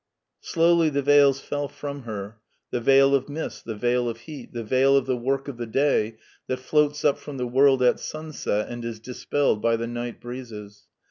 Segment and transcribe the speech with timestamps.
[0.39, 2.39] Slowly the veils fell from her—
[2.73, 5.67] ^e veil of mist, the veil of heat, the veil of the work of the
[5.67, 9.85] day that floats up from the world at sun set and is dispelled by the
[9.85, 10.87] night breezes.